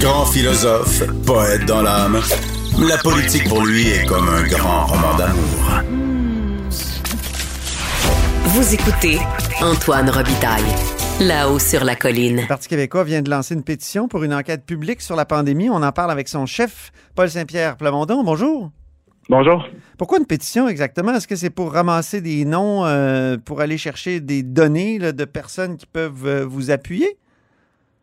Grand 0.00 0.24
philosophe, 0.26 1.02
poète 1.26 1.66
dans 1.66 1.82
l'âme, 1.82 2.20
la 2.78 2.96
politique 2.98 3.48
pour 3.48 3.64
lui 3.66 3.88
est 3.88 4.06
comme 4.06 4.28
un 4.28 4.46
grand 4.46 4.86
roman 4.86 5.16
d'amour. 5.16 5.82
Vous 8.44 8.74
écoutez 8.74 9.18
Antoine 9.60 10.08
Robitaille, 10.08 10.62
là-haut 11.20 11.58
sur 11.58 11.84
la 11.84 11.96
colline. 11.96 12.36
Le 12.36 12.46
Parti 12.46 12.68
québécois 12.68 13.04
vient 13.04 13.20
de 13.20 13.30
lancer 13.30 13.54
une 13.54 13.64
pétition 13.64 14.08
pour 14.08 14.24
une 14.24 14.32
enquête 14.32 14.64
publique 14.64 15.02
sur 15.02 15.16
la 15.16 15.26
pandémie. 15.26 15.68
On 15.68 15.82
en 15.82 15.92
parle 15.92 16.10
avec 16.10 16.28
son 16.28 16.46
chef, 16.46 16.92
Paul 17.14 17.28
Saint-Pierre 17.28 17.76
Plamondon. 17.76 18.24
Bonjour. 18.24 18.70
Bonjour. 19.28 19.66
Pourquoi 19.98 20.18
une 20.18 20.26
pétition 20.26 20.68
exactement? 20.68 21.12
Est-ce 21.12 21.26
que 21.28 21.36
c'est 21.36 21.50
pour 21.50 21.72
ramasser 21.72 22.20
des 22.22 22.44
noms, 22.44 22.86
euh, 22.86 23.36
pour 23.36 23.60
aller 23.60 23.76
chercher 23.76 24.20
des 24.20 24.42
données 24.42 24.98
là, 24.98 25.12
de 25.12 25.24
personnes 25.24 25.76
qui 25.76 25.86
peuvent 25.86 26.26
euh, 26.26 26.46
vous 26.46 26.70
appuyer? 26.70 27.18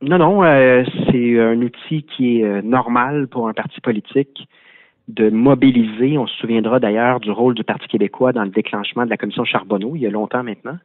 Non, 0.06 0.18
non, 0.18 0.44
euh, 0.44 0.84
c'est 1.10 1.40
un 1.40 1.62
outil 1.62 2.04
qui 2.04 2.42
est 2.42 2.44
euh, 2.44 2.62
normal 2.62 3.30
pour 3.30 3.48
un 3.48 3.54
parti 3.54 3.80
politique 3.80 4.50
de 5.08 5.30
mobiliser. 5.30 6.18
On 6.18 6.28
se 6.28 6.36
souviendra 6.40 6.82
d'ailleurs 6.82 7.22
du 7.22 7.32
rôle 7.32 7.56
du 7.56 7.64
Parti 7.64 7.88
québécois 7.88 8.34
dans 8.34 8.44
le 8.44 8.50
déclenchement 8.50 9.06
de 9.06 9.10
la 9.10 9.16
commission 9.16 9.46
Charbonneau, 9.46 9.94
il 9.96 10.02
y 10.02 10.06
a 10.06 10.10
longtemps 10.10 10.44
maintenant. 10.44 10.78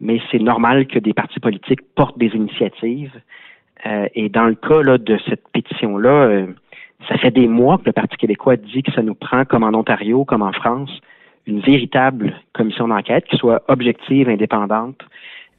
Mais 0.00 0.20
c'est 0.32 0.40
normal 0.40 0.88
que 0.88 0.98
des 0.98 1.14
partis 1.14 1.38
politiques 1.38 1.82
portent 1.94 2.18
des 2.18 2.34
initiatives. 2.34 3.12
Euh, 3.86 4.08
et 4.16 4.28
dans 4.28 4.46
le 4.46 4.56
cas 4.56 4.82
là, 4.82 4.98
de 4.98 5.16
cette 5.28 5.46
pétition-là, 5.52 6.46
ça 7.08 7.18
fait 7.18 7.30
des 7.30 7.46
mois 7.46 7.78
que 7.78 7.84
le 7.86 7.92
Parti 7.92 8.16
québécois 8.16 8.56
dit 8.56 8.82
que 8.82 8.90
ça 8.90 9.02
nous 9.02 9.14
prend, 9.14 9.44
comme 9.44 9.62
en 9.62 9.78
Ontario, 9.78 10.24
comme 10.24 10.42
en 10.42 10.52
France, 10.52 10.90
une 11.46 11.60
véritable 11.60 12.34
commission 12.52 12.88
d'enquête 12.88 13.26
qui 13.26 13.36
soit 13.36 13.62
objective, 13.68 14.28
indépendante, 14.28 15.00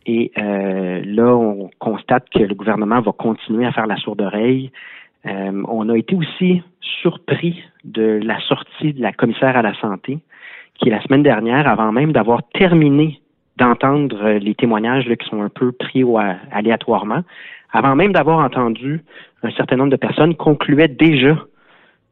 et 0.05 0.31
euh, 0.37 1.01
là, 1.05 1.35
on 1.35 1.69
constate 1.79 2.29
que 2.29 2.39
le 2.39 2.55
gouvernement 2.55 3.01
va 3.01 3.11
continuer 3.11 3.65
à 3.65 3.71
faire 3.71 3.87
la 3.87 3.97
sourde 3.97 4.21
oreille. 4.21 4.71
Euh, 5.25 5.63
on 5.67 5.89
a 5.89 5.97
été 5.97 6.15
aussi 6.15 6.63
surpris 6.79 7.61
de 7.83 8.19
la 8.23 8.39
sortie 8.41 8.93
de 8.93 9.01
la 9.01 9.11
commissaire 9.11 9.55
à 9.55 9.61
la 9.61 9.73
santé, 9.75 10.19
qui 10.75 10.89
la 10.89 11.01
semaine 11.03 11.23
dernière, 11.23 11.67
avant 11.67 11.91
même 11.91 12.11
d'avoir 12.11 12.41
terminé 12.53 13.19
d'entendre 13.57 14.31
les 14.39 14.55
témoignages 14.55 15.07
là, 15.07 15.15
qui 15.15 15.29
sont 15.29 15.41
un 15.41 15.49
peu 15.49 15.71
pris 15.71 16.03
au, 16.03 16.17
aléatoirement, 16.51 17.21
avant 17.71 17.95
même 17.95 18.11
d'avoir 18.11 18.39
entendu 18.39 19.03
un 19.43 19.51
certain 19.51 19.75
nombre 19.75 19.91
de 19.91 19.97
personnes, 19.97 20.35
concluait 20.35 20.87
déjà 20.87 21.37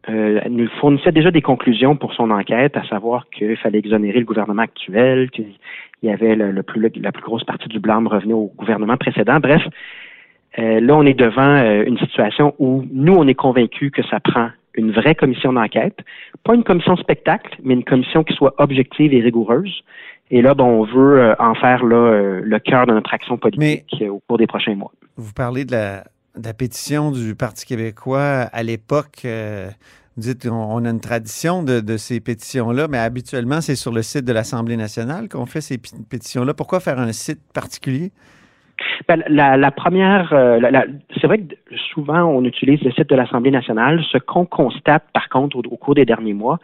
euh, 0.08 0.40
nous 0.50 0.70
fournissait 0.80 1.12
déjà 1.12 1.30
des 1.30 1.42
conclusions 1.42 1.96
pour 1.98 2.14
son 2.14 2.32
enquête, 2.32 2.78
à 2.78 2.88
savoir 2.88 3.30
qu'il 3.30 3.58
fallait 3.58 3.80
exonérer 3.80 4.20
le 4.20 4.26
gouvernement 4.26 4.62
actuel, 4.62 5.30
qu'il 5.30 5.54
y 6.04 6.10
avait 6.10 6.36
le, 6.36 6.64
plus, 6.64 6.90
la 6.96 7.12
plus 7.12 7.22
grosse 7.22 7.44
partie 7.44 7.68
du 7.68 7.80
blâme 7.80 8.08
revenait 8.08 8.34
au 8.34 8.52
gouvernement 8.56 8.96
précédent. 8.96 9.40
Bref, 9.40 9.62
euh, 10.58 10.80
là, 10.80 10.96
on 10.96 11.06
est 11.06 11.14
devant 11.14 11.42
euh, 11.42 11.84
une 11.86 11.98
situation 11.98 12.56
où 12.60 12.86
nous, 12.92 13.14
on 13.14 13.28
est 13.28 13.36
convaincus 13.36 13.92
que 13.92 14.02
ça 14.04 14.22
prend 14.22 14.50
une 14.74 14.92
vraie 14.92 15.16
commission 15.16 15.52
d'enquête, 15.52 16.00
pas 16.46 16.56
une 16.56 16.64
commission 16.64 16.96
spectacle, 16.96 17.58
mais 17.62 17.74
une 17.74 17.84
commission 17.84 18.24
qui 18.24 18.34
soit 18.36 18.54
objective 18.58 19.14
et 19.14 19.20
rigoureuse. 19.20 19.82
Et 20.32 20.42
là, 20.42 20.54
bon, 20.54 20.66
on 20.66 20.84
veut 20.86 21.20
euh, 21.20 21.36
en 21.40 21.56
faire 21.56 21.84
là, 21.84 22.40
le 22.42 22.60
cœur 22.60 22.86
de 22.86 22.94
notre 22.94 23.14
action 23.14 23.38
politique 23.38 24.02
au 24.10 24.22
cours 24.26 24.38
des 24.38 24.48
prochains 24.48 24.76
mois. 24.76 24.92
Vous 25.18 25.34
parlez 25.34 25.66
de 25.66 25.74
la, 25.74 26.04
la 26.36 26.54
pétition 26.54 27.12
du 27.12 27.36
Parti 27.36 27.66
québécois 27.66 28.48
à 28.52 28.64
l'époque. 28.64 29.22
Euh, 29.26 29.70
vous 30.16 30.24
dites 30.24 30.48
on, 30.48 30.84
a 30.86 30.90
une 30.90 31.00
tradition 31.00 31.64
de, 31.64 31.98
ces 31.98 32.20
pétitions-là, 32.20 32.88
mais 32.90 32.98
habituellement, 32.98 33.62
c'est 33.62 33.76
sur 33.76 33.94
le 33.94 34.02
site 34.02 34.26
de 34.26 34.34
l'Assemblée 34.34 34.78
nationale 34.78 35.30
qu'on 35.30 35.46
fait 35.46 35.62
ces 35.62 35.78
pétitions-là. 35.78 36.54
Pourquoi 36.54 36.80
faire 36.80 37.00
un 37.00 37.14
site 37.14 37.40
particulier? 37.54 38.12
Ben, 39.08 39.24
la, 39.28 39.72
première, 39.72 40.32
euh, 40.34 40.60
c'est 41.20 41.28
vrai 41.28 41.40
que 41.40 41.56
souvent 41.94 42.24
on 42.24 42.44
utilise 42.44 42.82
le 42.82 42.92
site 42.92 43.10
de 43.10 43.16
l'Assemblée 43.16 43.52
nationale. 43.52 44.02
Ce 44.12 44.18
qu'on 44.18 44.46
constate, 44.46 45.04
par 45.14 45.30
contre, 45.30 45.58
au, 45.58 45.78
cours 45.78 45.96
des 45.96 46.06
derniers 46.06 46.34
mois, 46.34 46.60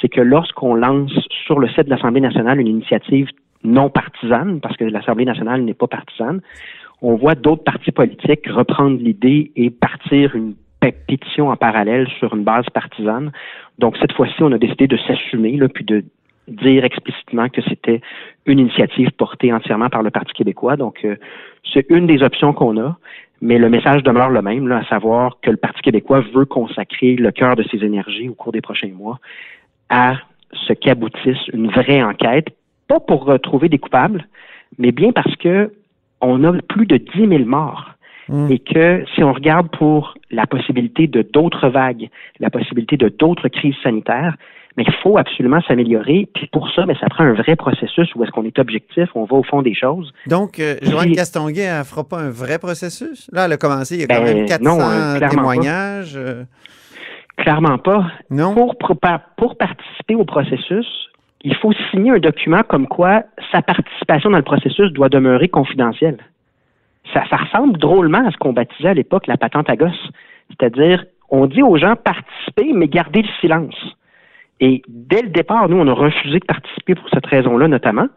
c'est 0.00 0.08
que 0.08 0.20
lorsqu'on 0.20 0.74
lance 0.74 1.12
sur 1.46 1.58
le 1.58 1.68
site 1.68 1.84
de 1.84 1.90
l'Assemblée 1.90 2.20
nationale 2.20 2.60
une 2.60 2.68
initiative 2.68 3.28
non 3.64 3.90
partisane, 3.90 4.60
parce 4.60 4.76
que 4.76 4.84
l'Assemblée 4.84 5.24
nationale 5.24 5.62
n'est 5.62 5.74
pas 5.74 5.88
partisane, 5.88 6.40
on 7.02 7.14
voit 7.16 7.34
d'autres 7.34 7.64
partis 7.64 7.92
politiques 7.92 8.46
reprendre 8.48 8.98
l'idée 8.98 9.52
et 9.56 9.70
partir 9.70 10.34
une 10.34 10.54
pétition 10.80 11.48
en 11.48 11.56
parallèle 11.56 12.08
sur 12.18 12.34
une 12.34 12.44
base 12.44 12.66
partisane. 12.70 13.32
Donc 13.78 13.96
cette 13.98 14.12
fois-ci, 14.12 14.42
on 14.42 14.52
a 14.52 14.58
décidé 14.58 14.86
de 14.86 14.96
s'assumer, 14.96 15.58
puis 15.68 15.84
de 15.84 16.04
dire 16.48 16.84
explicitement 16.84 17.48
que 17.48 17.60
c'était 17.62 18.00
une 18.46 18.58
initiative 18.58 19.10
portée 19.12 19.52
entièrement 19.52 19.88
par 19.88 20.02
le 20.02 20.10
Parti 20.10 20.32
québécois. 20.32 20.76
Donc 20.76 21.04
euh, 21.04 21.16
c'est 21.72 21.86
une 21.90 22.06
des 22.06 22.22
options 22.22 22.52
qu'on 22.52 22.80
a, 22.80 22.96
mais 23.40 23.58
le 23.58 23.68
message 23.68 24.02
demeure 24.02 24.30
le 24.30 24.42
même, 24.42 24.70
à 24.72 24.84
savoir 24.86 25.38
que 25.42 25.50
le 25.50 25.56
Parti 25.56 25.82
québécois 25.82 26.24
veut 26.34 26.46
consacrer 26.46 27.16
le 27.16 27.30
cœur 27.30 27.56
de 27.56 27.64
ses 27.64 27.84
énergies 27.84 28.28
au 28.28 28.34
cours 28.34 28.52
des 28.52 28.60
prochains 28.60 28.92
mois 28.92 29.18
à 29.90 30.16
ce 30.52 30.72
qu'aboutisse 30.72 31.48
une 31.52 31.68
vraie 31.68 32.02
enquête, 32.02 32.48
pas 32.88 33.00
pour 33.00 33.24
retrouver 33.24 33.68
des 33.68 33.78
coupables, 33.78 34.26
mais 34.78 34.92
bien 34.92 35.12
parce 35.12 35.34
que 35.36 35.72
on 36.20 36.44
a 36.44 36.52
plus 36.68 36.86
de 36.86 36.96
10 36.96 37.28
000 37.28 37.44
morts. 37.44 37.90
Hmm. 38.28 38.50
Et 38.50 38.58
que 38.58 39.04
si 39.14 39.24
on 39.24 39.32
regarde 39.32 39.68
pour 39.70 40.14
la 40.30 40.46
possibilité 40.46 41.06
de 41.06 41.22
d'autres 41.22 41.68
vagues, 41.68 42.10
la 42.40 42.50
possibilité 42.50 42.98
de 42.98 43.08
d'autres 43.08 43.48
crises 43.48 43.76
sanitaires, 43.82 44.36
mais 44.78 44.84
il 44.86 44.94
faut 45.02 45.18
absolument 45.18 45.60
s'améliorer. 45.66 46.28
Puis 46.34 46.46
pour 46.46 46.70
ça, 46.70 46.86
mais 46.86 46.94
ça 47.00 47.08
prend 47.08 47.24
un 47.24 47.32
vrai 47.32 47.56
processus 47.56 48.14
où 48.14 48.22
est-ce 48.22 48.30
qu'on 48.30 48.44
est 48.44 48.58
objectif, 48.58 49.08
on 49.14 49.24
va 49.24 49.36
au 49.36 49.42
fond 49.42 49.60
des 49.60 49.74
choses. 49.74 50.12
Donc, 50.26 50.60
euh, 50.60 50.76
Joanne 50.82 51.12
Castonguay, 51.12 51.62
elle 51.62 51.78
ne 51.78 51.84
fera 51.84 52.04
pas 52.04 52.18
un 52.18 52.30
vrai 52.30 52.58
processus? 52.58 53.28
Là, 53.32 53.46
elle 53.46 53.52
a 53.52 53.56
commencé, 53.56 53.96
il 53.96 54.00
y 54.02 54.04
a 54.04 54.06
quand 54.06 54.22
ben, 54.22 54.36
même 54.36 54.46
400 54.46 54.78
euh, 54.80 55.28
témoignages. 55.28 56.14
Euh. 56.16 56.44
Clairement 57.38 57.78
pas. 57.78 58.06
Non? 58.30 58.54
Pour, 58.54 58.76
pour 58.76 59.56
participer 59.56 60.14
au 60.14 60.24
processus, 60.24 61.07
il 61.42 61.54
faut 61.56 61.72
signer 61.90 62.10
un 62.12 62.18
document 62.18 62.62
comme 62.62 62.88
quoi 62.88 63.22
sa 63.52 63.62
participation 63.62 64.30
dans 64.30 64.38
le 64.38 64.42
processus 64.42 64.92
doit 64.92 65.08
demeurer 65.08 65.48
confidentielle. 65.48 66.18
Ça, 67.14 67.22
ressemble 67.36 67.78
drôlement 67.78 68.26
à 68.26 68.30
ce 68.30 68.36
qu'on 68.36 68.52
baptisait 68.52 68.88
à 68.88 68.94
l'époque 68.94 69.26
la 69.26 69.38
patente 69.38 69.70
à 69.70 69.76
gosse. 69.76 70.10
C'est-à-dire, 70.50 71.04
on 71.30 71.46
dit 71.46 71.62
aux 71.62 71.76
gens 71.76 71.94
participer, 71.96 72.72
mais 72.74 72.88
garder 72.88 73.22
le 73.22 73.28
silence. 73.40 73.96
Et 74.60 74.82
dès 74.88 75.22
le 75.22 75.28
départ, 75.28 75.68
nous, 75.68 75.78
on 75.78 75.86
a 75.86 75.92
refusé 75.92 76.38
de 76.40 76.44
participer 76.44 76.94
pour 76.94 77.08
cette 77.10 77.26
raison-là, 77.26 77.68
notamment, 77.68 78.08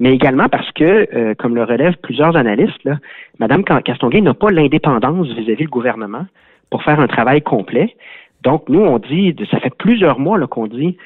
mais 0.00 0.12
également 0.12 0.48
parce 0.48 0.70
que, 0.72 1.06
euh, 1.14 1.34
comme 1.34 1.54
le 1.54 1.64
relèvent 1.64 1.98
plusieurs 2.02 2.36
analystes, 2.36 2.88
Mme 3.38 3.64
Castonguay 3.64 4.22
n'a 4.22 4.34
pas 4.34 4.50
l'indépendance 4.50 5.28
vis-à-vis 5.28 5.64
du 5.64 5.68
gouvernement 5.68 6.26
pour 6.70 6.82
faire 6.82 6.98
un 6.98 7.06
travail 7.06 7.42
complet. 7.42 7.94
Donc, 8.42 8.68
nous, 8.68 8.80
on 8.80 8.98
dit, 8.98 9.36
ça 9.50 9.60
fait 9.60 9.74
plusieurs 9.76 10.18
mois 10.18 10.44
qu'on 10.46 10.66
dit, 10.66 10.96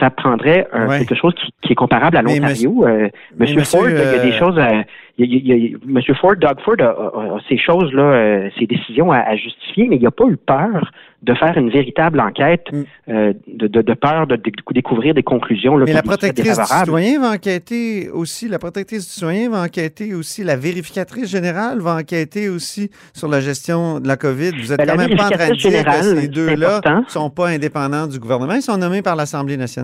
ça 0.00 0.10
prendrait 0.10 0.68
quelque 0.98 1.14
chose 1.14 1.34
qui, 1.62 1.72
est 1.72 1.76
comparable 1.76 2.16
à 2.16 2.22
l'Ontario. 2.22 2.86
Euh, 2.86 3.08
Monsieur 3.38 3.62
Ford, 3.62 3.88
il 3.88 3.96
y 3.96 4.00
a 4.00 4.18
des 4.18 4.32
euh, 4.32 4.38
choses 4.38 4.58
à, 4.58 4.84
Monsieur 5.18 6.14
Ford, 6.14 6.36
Doug 6.36 6.60
Ford 6.62 6.76
a, 6.80 7.38
ces 7.48 7.56
choses-là, 7.56 8.02
euh, 8.02 8.50
ces 8.58 8.66
décisions 8.66 9.10
à, 9.12 9.34
justifier, 9.36 9.86
mais 9.88 9.96
il 9.96 10.02
n'a 10.02 10.10
pas 10.10 10.26
eu 10.26 10.36
peur 10.36 10.90
de 11.22 11.32
faire 11.34 11.56
une 11.56 11.70
véritable 11.70 12.20
enquête, 12.20 12.66
mm. 12.70 12.82
euh, 13.08 13.32
de, 13.48 13.66
de, 13.66 13.94
peur 13.94 14.26
de, 14.26 14.38
découvrir 14.72 15.14
des 15.14 15.22
conclusions. 15.22 15.78
mais 15.78 15.94
la 15.94 16.02
protectrice 16.02 16.58
du 16.58 16.64
citoyen 16.64 17.20
va 17.20 17.30
enquêter 17.30 18.10
aussi, 18.10 18.48
la 18.48 18.58
protectrice 18.58 19.06
du 19.06 19.12
citoyen 19.12 19.48
va 19.48 19.62
enquêter 19.62 20.14
aussi, 20.14 20.44
la 20.44 20.56
vérificatrice 20.56 21.30
générale 21.30 21.80
va 21.80 21.96
enquêter 21.96 22.50
aussi 22.50 22.90
sur 23.14 23.28
la 23.28 23.40
gestion 23.40 24.00
de 24.00 24.08
la 24.08 24.16
COVID. 24.16 24.50
Vous 24.60 24.72
êtes 24.72 24.78
ben, 24.78 24.86
quand 24.86 24.98
même 24.98 25.16
pas 25.16 25.28
en 25.28 25.30
train 25.30 25.48
de 25.48 25.54
dire 25.54 25.84
que 25.84 26.20
ces 26.20 26.28
deux-là 26.28 26.82
ne 26.84 27.08
sont 27.08 27.30
pas 27.30 27.48
indépendants 27.48 28.06
du 28.06 28.18
gouvernement, 28.18 28.54
ils 28.54 28.62
sont 28.62 28.76
nommés 28.76 29.02
par 29.02 29.16
l'Assemblée 29.16 29.56
nationale. 29.56 29.75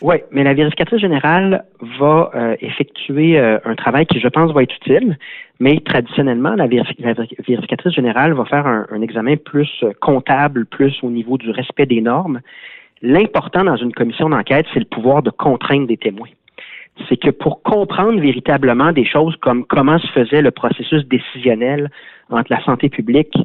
Oui, 0.00 0.16
mais 0.30 0.44
la 0.44 0.54
vérificatrice 0.54 1.00
générale 1.00 1.64
va 1.98 2.30
euh, 2.34 2.56
effectuer 2.60 3.36
euh, 3.38 3.58
un 3.64 3.74
travail 3.74 4.06
qui, 4.06 4.20
je 4.20 4.28
pense, 4.28 4.52
va 4.52 4.62
être 4.62 4.74
utile, 4.76 5.18
mais 5.58 5.80
traditionnellement, 5.80 6.54
la, 6.54 6.68
vérificatrice 6.68 7.94
générale 7.94 8.32
va 8.32 8.44
faire 8.44 8.66
un, 8.66 9.02
examen 9.02 9.36
plus 9.36 9.68
euh, 9.82 9.90
comptable, 10.00 10.66
plus 10.66 10.96
au 11.02 11.10
niveau 11.10 11.36
du 11.36 11.50
respect 11.50 11.86
des 11.86 12.00
normes. 12.00 12.40
L'important 13.02 13.64
dans 13.64 13.76
une 13.76 13.92
commission 13.92 14.28
d'enquête, 14.28 14.66
c'est 14.72 14.78
le 14.78 14.84
pouvoir 14.84 15.22
de 15.22 15.30
contraindre 15.30 15.88
des 15.88 15.96
témoins. 15.96 16.28
C'est 17.08 17.16
que 17.16 17.30
pour 17.30 17.62
comprendre 17.62 18.20
véritablement 18.20 18.92
des 18.92 19.04
choses 19.04 19.36
comme 19.36 19.64
comment 19.64 19.98
se 19.98 20.08
faisait 20.08 20.42
le 20.42 20.50
processus 20.52 21.04
décisionnel 21.06 21.90
entre 22.30 22.52
la 22.52 22.62
santé 22.64 22.88
publique 22.88 23.36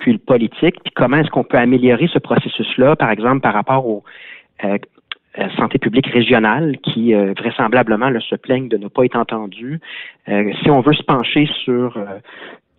puis 0.00 0.12
le 0.12 0.18
politique, 0.18 0.76
puis 0.82 0.92
comment 0.94 1.18
est-ce 1.18 1.28
qu'on 1.28 1.44
peut 1.44 1.58
améliorer 1.58 2.08
ce 2.12 2.18
processus-là, 2.18 2.96
par 2.96 3.10
exemple, 3.10 3.40
par 3.40 3.52
rapport 3.52 3.86
au, 3.86 4.02
santé 5.56 5.78
publique 5.78 6.08
régionale 6.08 6.76
qui 6.82 7.14
euh, 7.14 7.34
vraisemblablement 7.36 8.10
se 8.20 8.34
plaignent 8.34 8.68
de 8.68 8.76
ne 8.76 8.88
pas 8.88 9.04
être 9.04 9.16
entendus. 9.16 9.80
Euh, 10.28 10.52
si 10.62 10.70
on 10.70 10.80
veut 10.80 10.94
se 10.94 11.02
pencher 11.02 11.48
sur 11.64 11.98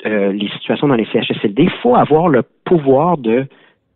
les 0.03 0.50
situations 0.50 0.88
dans 0.88 0.95
les 0.95 1.06
CHSLD, 1.06 1.63
il 1.63 1.69
faut 1.83 1.95
avoir 1.95 2.27
le 2.27 2.42
pouvoir 2.65 3.18
de 3.19 3.45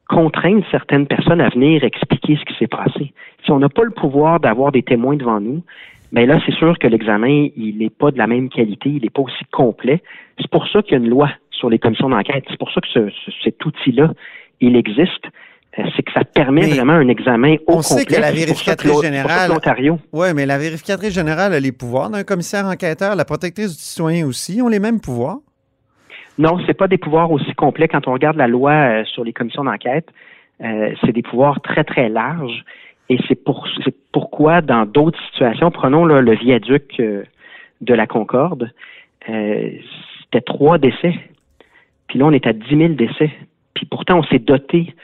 contraindre 0.07 0.63
certaines 0.69 1.07
personnes 1.07 1.41
à 1.41 1.49
venir 1.49 1.83
expliquer 1.83 2.37
ce 2.37 2.45
qui 2.45 2.55
s'est 2.59 2.67
passé. 2.67 3.11
Si 3.43 3.51
on 3.51 3.57
n'a 3.57 3.69
pas 3.69 3.83
le 3.83 3.89
pouvoir 3.89 4.39
d'avoir 4.39 4.71
des 4.71 4.83
témoins 4.83 5.15
devant 5.15 5.39
nous, 5.39 5.63
mais 6.11 6.27
ben 6.27 6.35
là, 6.35 6.41
c'est 6.45 6.53
sûr 6.53 6.77
que 6.77 6.87
l'examen, 6.87 7.47
il 7.55 7.79
n'est 7.79 7.89
pas 7.89 8.11
de 8.11 8.17
la 8.17 8.27
même 8.27 8.49
qualité, 8.49 8.89
il 8.89 9.01
n'est 9.01 9.09
pas 9.09 9.23
aussi 9.23 9.43
complet. 9.51 10.01
C'est 10.39 10.49
pour 10.49 10.67
ça 10.67 10.81
qu'il 10.81 10.91
y 10.91 10.95
a 10.95 10.99
une 10.99 11.09
loi 11.09 11.29
sur 11.51 11.69
les 11.69 11.79
commissions 11.79 12.09
d'enquête. 12.09 12.45
C'est 12.49 12.59
pour 12.59 12.71
ça 12.71 12.81
que 12.81 13.09
cet 13.43 13.65
outil-là, 13.65 14.13
il 14.61 14.75
existe. 14.75 15.25
Euh, 15.77 15.83
c'est 15.95 16.03
que 16.03 16.11
ça 16.13 16.23
permet 16.23 16.67
vraiment 16.67 16.93
un 16.93 17.07
examen 17.09 17.55
au 17.67 17.77
On 17.77 17.81
sait 17.81 18.05
que 18.05 18.19
la 18.19 18.31
vérificatrice 18.31 19.01
générale. 19.01 19.51
Oui, 20.13 20.27
mais 20.33 20.45
la 20.45 20.57
vérificatrice 20.57 21.13
générale 21.13 21.53
a 21.53 21.59
les 21.59 21.71
pouvoirs 21.71 22.09
d'un 22.09 22.23
commissaire 22.23 22.65
enquêteur. 22.65 23.15
La 23.15 23.25
protectrice 23.25 23.75
du 23.75 23.83
citoyen 23.83 24.25
aussi 24.25 24.61
ont 24.61 24.69
les 24.69 24.79
mêmes 24.79 25.01
pouvoirs? 25.01 25.39
Non, 26.37 26.59
c'est 26.65 26.73
pas 26.73 26.87
des 26.87 26.97
pouvoirs 26.97 27.31
aussi 27.31 27.53
complets. 27.55 27.87
Quand 27.87 28.07
on 28.07 28.13
regarde 28.13 28.37
la 28.37 28.47
loi 28.47 28.71
euh, 28.71 29.05
sur 29.05 29.23
les 29.23 29.33
commissions 29.33 29.63
d'enquête, 29.63 30.07
euh, 30.63 30.93
c'est 31.01 31.11
des 31.11 31.21
pouvoirs 31.21 31.59
très, 31.61 31.83
très 31.83 32.09
larges. 32.09 32.63
Et 33.09 33.17
c'est 33.27 33.35
pour, 33.35 33.67
pourquoi, 34.11 34.61
dans 34.61 34.85
d'autres 34.85 35.19
situations, 35.31 35.71
prenons 35.71 36.05
le 36.05 36.35
viaduc 36.35 36.99
de 36.99 37.93
la 37.93 38.07
Concorde, 38.07 38.71
c'était 39.27 40.41
trois 40.43 40.79
décès. 40.79 41.13
Puis 42.07 42.17
là, 42.17 42.25
on 42.25 42.31
est 42.31 42.47
à 42.47 42.53
10 42.53 42.67
000 42.67 42.93
décès. 42.93 43.31
Puis 43.75 43.85
pourtant, 43.85 44.17
on 44.19 44.23
s'est 44.23 44.39
doté 44.39 44.95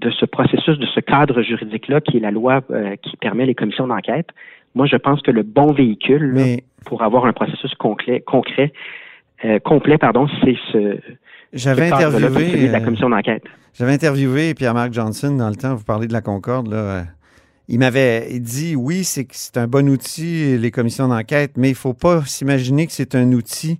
de 0.00 0.10
ce 0.10 0.24
processus, 0.24 0.78
de 0.78 0.86
ce 0.86 1.00
cadre 1.00 1.42
juridique-là 1.42 2.00
qui 2.00 2.16
est 2.16 2.20
la 2.20 2.30
loi 2.30 2.62
euh, 2.70 2.96
qui 2.96 3.16
permet 3.16 3.46
les 3.46 3.54
commissions 3.54 3.86
d'enquête. 3.86 4.28
Moi, 4.74 4.86
je 4.86 4.96
pense 4.96 5.20
que 5.22 5.30
le 5.30 5.42
bon 5.42 5.72
véhicule 5.72 6.60
pour 6.86 7.02
avoir 7.02 7.26
un 7.26 7.32
processus 7.32 7.74
concret, 7.74 8.20
concret 8.20 8.72
euh, 9.44 9.58
complet, 9.58 9.98
pardon, 9.98 10.26
c'est 10.44 10.56
ce. 10.72 10.98
J'avais 11.52 11.90
interviewé 11.90 12.68
la 12.68 12.78
euh, 12.78 12.80
commission 12.80 13.08
d'enquête. 13.10 13.42
J'avais 13.74 13.92
interviewé 13.92 14.54
Pierre-Marc 14.54 14.92
Johnson 14.92 15.34
dans 15.34 15.48
le 15.48 15.56
temps. 15.56 15.74
Vous 15.74 15.84
parlez 15.84 16.06
de 16.06 16.12
la 16.12 16.20
Concorde 16.20 16.68
là. 16.68 17.04
Il 17.68 17.78
m'avait 17.78 18.40
dit 18.40 18.74
oui, 18.74 19.04
c'est 19.04 19.26
c'est 19.30 19.56
un 19.56 19.68
bon 19.68 19.88
outil 19.88 20.58
les 20.58 20.70
commissions 20.70 21.08
d'enquête, 21.08 21.52
mais 21.56 21.68
il 21.68 21.76
faut 21.76 21.94
pas 21.94 22.22
s'imaginer 22.24 22.86
que 22.86 22.92
c'est 22.92 23.14
un 23.14 23.32
outil 23.32 23.78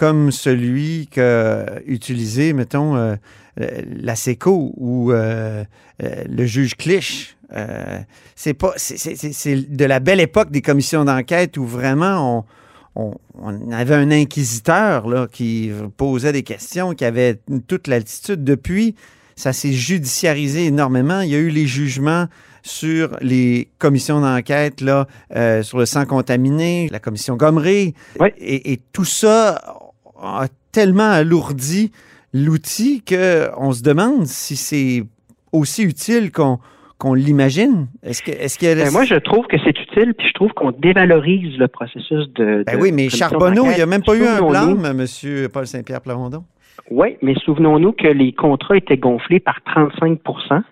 comme 0.00 0.32
celui 0.32 1.08
que 1.08 1.66
utilisé, 1.86 2.54
mettons, 2.54 2.96
euh, 2.96 3.16
euh, 3.60 3.82
la 4.00 4.16
SECO 4.16 4.72
ou 4.76 5.12
euh, 5.12 5.64
le 5.98 6.46
juge 6.46 6.74
Clich. 6.76 7.36
c'est 8.34 8.54
pas, 8.54 8.72
c'est 8.76 9.70
de 9.70 9.84
la 9.84 10.00
belle 10.00 10.20
époque 10.20 10.50
des 10.50 10.62
commissions 10.62 11.04
d'enquête 11.04 11.58
où 11.58 11.66
vraiment 11.66 12.46
on, 12.94 13.14
on, 13.42 13.72
avait 13.72 13.94
un 13.94 14.10
inquisiteur 14.10 15.06
là, 15.08 15.26
qui 15.30 15.70
posait 15.96 16.32
des 16.32 16.44
questions, 16.44 16.94
qui 16.94 17.04
avait 17.04 17.38
toute 17.66 17.86
l'altitude. 17.86 18.42
Depuis, 18.42 18.94
ça 19.36 19.52
s'est 19.52 19.72
judiciarisé 19.72 20.66
énormément. 20.66 21.20
Il 21.20 21.30
y 21.30 21.34
a 21.34 21.38
eu 21.38 21.50
les 21.50 21.66
jugements 21.66 22.26
sur 22.62 23.16
les 23.20 23.70
commissions 23.78 24.20
d'enquête 24.20 24.80
là, 24.80 25.06
sur 25.62 25.78
le 25.78 25.86
sang 25.86 26.06
contaminé, 26.06 26.88
la 26.90 27.00
commission 27.00 27.36
Gomery. 27.36 27.94
Et, 28.38 28.72
et, 28.72 28.80
tout 28.92 29.04
ça, 29.04 29.79
a 30.22 30.46
tellement 30.72 31.10
alourdi 31.10 31.92
l'outil 32.32 33.02
qu'on 33.02 33.72
se 33.72 33.82
demande 33.82 34.26
si 34.26 34.56
c'est 34.56 35.02
aussi 35.52 35.82
utile 35.82 36.30
qu'on 36.30 36.58
qu'on 37.00 37.14
l'imagine? 37.14 37.88
Est-ce 38.02 38.22
que, 38.22 38.30
est-ce 38.30 38.58
ben, 38.60 38.92
moi, 38.92 39.04
je 39.04 39.14
trouve 39.14 39.46
que 39.46 39.56
c'est 39.64 39.76
utile, 39.80 40.12
puis 40.14 40.28
je 40.28 40.34
trouve 40.34 40.52
qu'on 40.52 40.70
dévalorise 40.70 41.58
le 41.58 41.66
processus 41.66 42.28
de. 42.34 42.62
Ben 42.66 42.78
oui, 42.78 42.92
mais 42.92 43.08
Charbonneau, 43.08 43.64
il 43.64 43.74
n'y 43.74 43.80
a 43.80 43.86
même 43.86 44.02
pas 44.02 44.14
eu 44.14 44.24
un 44.24 44.46
blâme, 44.46 44.84
M. 44.84 45.06
Paul 45.52 45.66
Saint-Pierre 45.66 46.02
Plamondon. 46.02 46.44
Oui, 46.90 47.16
mais 47.22 47.34
souvenons-nous 47.44 47.92
que 47.92 48.06
les 48.06 48.32
contrats 48.32 48.76
étaient 48.76 48.98
gonflés 48.98 49.40
par 49.40 49.60
35% 49.66 50.62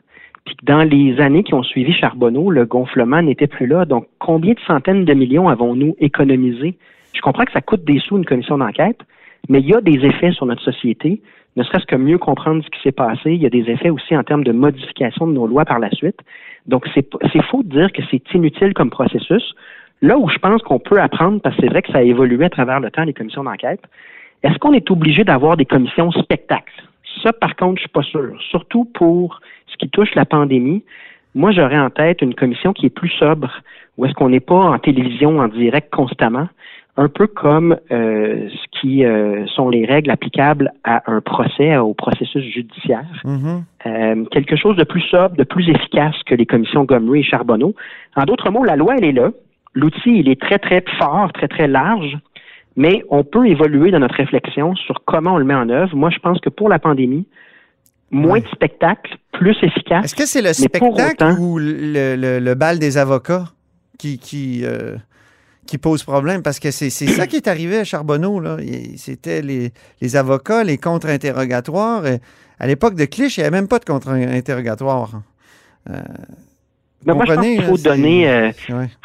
puis 0.44 0.56
que 0.56 0.64
dans 0.64 0.82
les 0.82 1.20
années 1.20 1.44
qui 1.44 1.52
ont 1.52 1.62
suivi 1.62 1.92
Charbonneau, 1.92 2.50
le 2.50 2.64
gonflement 2.64 3.20
n'était 3.20 3.46
plus 3.46 3.66
là. 3.66 3.84
Donc, 3.84 4.06
combien 4.18 4.54
de 4.54 4.60
centaines 4.66 5.04
de 5.04 5.12
millions 5.12 5.48
avons-nous 5.48 5.94
économisé? 5.98 6.78
Je 7.14 7.20
comprends 7.20 7.44
que 7.44 7.52
ça 7.52 7.60
coûte 7.60 7.84
des 7.84 7.98
sous 7.98 8.16
une 8.16 8.24
commission 8.24 8.56
d'enquête, 8.56 8.98
mais 9.49 9.61
il 9.61 9.67
y 9.67 9.75
a 9.75 9.81
des 9.81 10.05
effets 10.05 10.32
sur 10.32 10.46
notre 10.46 10.62
société, 10.62 11.20
ne 11.56 11.62
serait-ce 11.64 11.87
que 11.87 11.96
mieux 11.96 12.19
comprendre 12.19 12.62
ce 12.64 12.70
qui 12.70 12.81
s'est 12.82 12.93
passé. 12.93 13.32
Il 13.32 13.43
y 13.43 13.46
a 13.46 13.50
des 13.50 13.69
effets 13.70 13.90
aussi 13.90 14.17
en 14.17 14.23
termes 14.23 14.44
de 14.44 14.52
modification 14.52 15.26
de 15.26 15.32
nos 15.32 15.46
lois 15.46 15.64
par 15.64 15.79
la 15.79 15.90
suite. 15.90 16.20
Donc, 16.67 16.87
c'est 16.94 17.43
faux 17.50 17.62
de 17.62 17.69
dire 17.69 17.93
que 17.93 18.02
c'est 18.11 18.23
inutile 18.32 18.75
comme 18.75 18.90
processus. 18.90 19.55
Là 20.00 20.19
où 20.19 20.29
je 20.29 20.38
pense 20.38 20.62
qu'on 20.62 20.79
peut 20.79 21.00
apprendre, 21.00 21.40
parce 21.40 21.56
que 21.56 21.62
c'est 21.62 21.69
vrai 21.69 21.82
que 21.82 21.90
ça 21.90 21.99
a 21.99 22.02
évolué 22.02 22.44
à 22.44 22.50
travers 22.50 22.79
le 22.79 22.90
temps, 22.90 23.02
les 23.02 23.14
commissions 23.14 23.43
d'enquête, 23.43 23.81
est-ce 24.44 24.58
qu'on 24.58 24.73
est 24.73 24.88
obligé 24.90 25.25
d'avoir 25.25 25.56
des 25.56 25.64
commissions 25.64 26.12
spectacles? 26.12 26.84
Ça, 27.25 27.32
par 27.32 27.56
contre, 27.56 27.76
je 27.76 27.81
suis 27.81 27.88
pas 27.88 28.02
sûr. 28.02 28.41
Surtout 28.50 28.84
pour 28.84 29.41
ce 29.67 29.76
qui 29.79 29.88
touche 29.91 30.14
la 30.14 30.25
pandémie. 30.25 30.84
Moi, 31.34 31.50
j'aurais 31.50 31.79
en 31.79 31.91
tête 31.91 32.23
une 32.23 32.34
commission 32.34 32.73
qui 32.73 32.87
est 32.87 32.91
plus 32.91 33.11
sobre, 33.11 33.50
où 33.96 34.05
est-ce 34.06 34.14
qu'on 34.14 34.29
n'est 34.29 34.38
pas 34.38 34.55
en 34.55 34.79
télévision 34.79 35.41
en 35.41 35.49
direct 35.49 35.93
constamment, 35.93 36.49
un 36.98 37.08
peu 37.08 37.28
comme 37.28 37.76
euh, 37.92 38.48
ce 38.50 38.80
qui 38.80 39.04
euh, 39.04 39.46
sont 39.54 39.68
les 39.68 39.86
règles 39.86 40.10
applicables 40.10 40.72
à 40.82 41.04
un 41.06 41.20
procès, 41.20 41.76
au 41.76 41.94
processus 41.94 42.42
judiciaire. 42.42 43.06
Mm-hmm. 43.24 43.62
Euh, 43.86 44.24
quelque 44.32 44.56
chose 44.56 44.76
de 44.76 44.82
plus 44.82 45.02
sobre, 45.02 45.36
de 45.36 45.44
plus 45.44 45.68
efficace 45.70 46.16
que 46.26 46.34
les 46.34 46.44
commissions 46.44 46.84
Gomery 46.84 47.20
et 47.20 47.22
Charbonneau. 47.22 47.76
En 48.16 48.24
d'autres 48.24 48.50
mots, 48.50 48.64
la 48.64 48.74
loi, 48.74 48.96
elle 48.98 49.04
est 49.04 49.12
là. 49.12 49.30
L'outil, 49.74 50.18
il 50.18 50.28
est 50.28 50.40
très, 50.40 50.58
très 50.58 50.82
fort, 50.98 51.32
très, 51.32 51.46
très 51.46 51.68
large, 51.68 52.18
mais 52.76 53.04
on 53.10 53.22
peut 53.22 53.46
évoluer 53.46 53.92
dans 53.92 54.00
notre 54.00 54.16
réflexion 54.16 54.74
sur 54.74 54.96
comment 55.04 55.34
on 55.34 55.38
le 55.38 55.44
met 55.44 55.54
en 55.54 55.68
œuvre. 55.68 55.94
Moi, 55.94 56.10
je 56.10 56.18
pense 56.18 56.40
que 56.40 56.50
pour 56.50 56.68
la 56.68 56.80
pandémie, 56.80 57.28
moins 58.10 58.40
de 58.40 58.48
spectacles, 58.48 59.16
plus 59.30 59.56
efficace. 59.62 60.06
Est-ce 60.06 60.16
que 60.16 60.26
c'est 60.26 60.42
le 60.42 60.52
spectacle 60.52 61.38
ou 61.38 61.58
le, 61.58 62.40
le, 62.40 62.54
bal 62.56 62.80
des 62.80 62.98
avocats 62.98 63.44
qui, 63.98 64.18
qui 64.18 64.64
qui 65.69 65.79
pose 65.79 66.03
problème 66.03 66.43
parce 66.43 66.59
que 66.59 66.70
c'est 66.70 66.91
ça 66.91 67.26
qui 67.29 67.37
est 67.37 67.47
arrivé 67.47 67.79
à 67.79 67.85
Charbonneau. 67.85 68.43
C'était 68.97 69.43
les, 69.43 69.70
les, 70.00 70.17
avocats, 70.17 70.65
les 70.65 70.79
contre-interrogatoires. 70.79 72.03
À 72.59 72.67
l'époque 72.67 72.94
de 72.94 73.05
Clich, 73.05 73.37
il 73.37 73.41
n'y 73.41 73.47
avait 73.47 73.56
même 73.56 73.69
pas 73.69 73.79
de 73.79 73.85
contre-interrogatoire. 73.85 75.23
Euh, 75.91 76.00
moi, 77.06 77.25
je 77.26 77.35
pense 77.35 77.47
qu'il 77.47 77.62
faut 77.62 77.76
donner, 77.76 78.29
euh, 78.29 78.50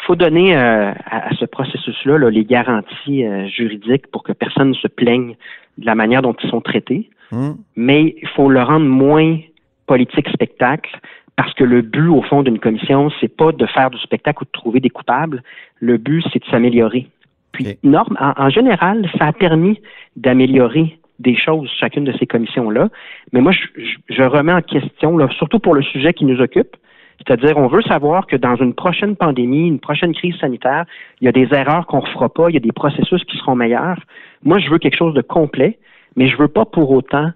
faut 0.07 0.15
donner 0.15 0.55
euh, 0.55 0.91
à, 1.05 1.29
ce 1.39 1.45
processus-là 1.45 2.29
les 2.29 2.43
garanties 2.43 3.23
euh, 3.23 3.47
juridiques 3.47 4.07
pour 4.07 4.23
que 4.23 4.31
personne 4.31 4.69
ne 4.69 4.73
se 4.73 4.87
plaigne 4.87 5.35
de 5.77 5.85
la 5.85 5.93
manière 5.93 6.21
dont 6.21 6.35
ils 6.43 6.49
sont 6.49 6.61
traités. 6.61 7.09
Hum. 7.31 7.57
Mais 7.75 8.15
il 8.21 8.27
faut 8.29 8.49
le 8.49 8.61
rendre 8.61 8.85
moins 8.85 9.37
politique 9.85 10.29
spectacle 10.29 10.89
parce 11.35 11.53
que 11.53 11.63
le 11.63 11.81
but, 11.81 12.09
au 12.09 12.21
fond, 12.21 12.43
d'une 12.43 12.59
commission, 12.59 13.11
c'est 13.19 13.35
pas 13.35 13.51
de 13.51 13.65
faire 13.65 13.89
du 13.89 13.97
spectacle 13.99 14.43
ou 14.43 14.45
de 14.45 14.51
trouver 14.51 14.79
des 14.79 14.89
coupables. 14.89 15.43
Le 15.79 15.97
but, 15.97 16.23
c'est 16.31 16.39
de 16.39 16.45
s'améliorer. 16.49 17.07
Puis, 17.51 17.77
norme, 17.83 18.17
en, 18.19 18.49
général, 18.49 19.09
ça 19.17 19.27
a 19.27 19.33
permis 19.33 19.79
d'améliorer 20.15 20.97
des 21.19 21.35
choses, 21.35 21.69
chacune 21.79 22.03
de 22.03 22.13
ces 22.17 22.25
commissions-là. 22.25 22.89
Mais 23.31 23.41
moi, 23.41 23.51
je, 23.51 24.23
remets 24.23 24.53
en 24.53 24.61
question, 24.61 25.17
là, 25.17 25.27
surtout 25.37 25.59
pour 25.59 25.75
le 25.75 25.83
sujet 25.83 26.13
qui 26.13 26.25
nous 26.25 26.41
occupe, 26.41 26.75
c'est-à-dire, 27.19 27.57
on 27.57 27.67
veut 27.67 27.83
savoir 27.83 28.25
que 28.25 28.35
dans 28.35 28.55
une 28.55 28.73
prochaine 28.73 29.15
pandémie, 29.15 29.67
une 29.67 29.79
prochaine 29.79 30.13
crise 30.13 30.35
sanitaire, 30.37 30.85
il 31.21 31.25
y 31.25 31.27
a 31.27 31.31
des 31.31 31.47
erreurs 31.53 31.85
qu'on 31.85 31.97
ne 31.97 32.05
refera 32.05 32.27
pas, 32.27 32.49
il 32.49 32.53
y 32.53 32.57
a 32.57 32.59
des 32.59 32.71
processus 32.71 33.23
qui 33.25 33.37
seront 33.37 33.55
meilleurs. 33.55 33.99
Moi, 34.43 34.57
je 34.57 34.69
veux 34.69 34.79
quelque 34.79 34.97
chose 34.97 35.13
de 35.13 35.21
complet, 35.21 35.77
mais 36.15 36.27
je 36.27 36.35
veux 36.37 36.47
pas 36.47 36.65
pour 36.65 36.91
autant 36.91 37.29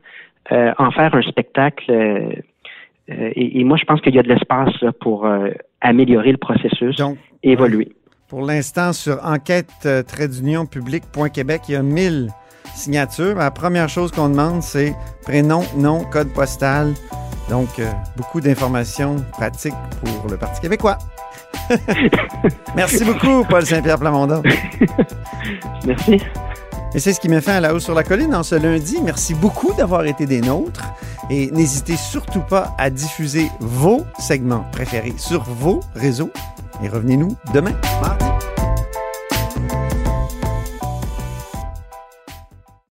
euh, 0.52 0.74
en 0.78 0.92
faire 0.92 1.14
un 1.14 1.22
spectacle 1.22 1.92
euh, 1.92 2.30
euh, 3.10 3.32
et, 3.36 3.64
moi, 3.64 3.78
je 3.78 3.86
pense 3.86 4.02
qu'il 4.02 4.14
y 4.16 4.20
a 4.20 4.24
de 4.24 4.28
l'espace 4.28 4.74
pour 5.00 5.26
euh, 5.26 5.50
améliorer 5.82 6.32
le 6.32 6.38
processus, 6.38 6.96
Donc, 6.98 7.18
évoluer. 7.44 7.90
Pour 8.28 8.42
l'instant, 8.42 8.92
sur 8.92 9.24
enquête 9.26 9.72
euh, 9.86 10.04
public.québec, 10.70 11.62
il 11.70 11.72
y 11.72 11.76
a 11.76 11.84
1000 11.84 12.30
signatures. 12.76 13.36
La 13.36 13.52
première 13.52 13.88
chose 13.88 14.12
qu'on 14.12 14.30
demande, 14.30 14.62
c'est 14.62 14.94
prénom, 15.24 15.62
nom, 15.78 16.04
code 16.04 16.34
postal. 16.34 16.94
Donc, 17.50 17.70
beaucoup 18.18 18.42
d'informations 18.42 19.16
pratiques 19.32 19.74
pour 20.04 20.30
le 20.30 20.36
Parti 20.36 20.60
québécois. 20.60 20.98
Merci 22.76 23.06
beaucoup, 23.06 23.46
Paul 23.50 23.66
Saint-Pierre 23.66 23.98
Plamondon. 23.98 24.44
Merci. 25.86 26.22
Et 26.98 27.00
c'est 27.00 27.14
ce 27.14 27.20
qui 27.20 27.30
met 27.30 27.42
fin 27.42 27.54
à 27.54 27.60
la 27.60 27.76
hausse 27.76 27.84
sur 27.84 27.94
la 27.94 28.02
colline 28.02 28.34
en 28.34 28.42
ce 28.42 28.56
lundi. 28.56 28.98
Merci 29.04 29.36
beaucoup 29.36 29.72
d'avoir 29.78 30.08
été 30.08 30.26
des 30.26 30.42
nôtres. 30.42 30.84
Et 31.30 31.52
n'hésitez 31.52 31.96
surtout 31.96 32.42
pas 32.42 32.74
à 32.80 32.90
diffuser 32.90 33.52
vos 33.60 34.04
segments 34.18 34.66
préférés 34.72 35.14
sur 35.16 35.44
vos 35.44 35.82
réseaux. 35.94 36.32
Et 36.84 36.90
revenez-nous 36.90 37.38
demain. 37.54 37.74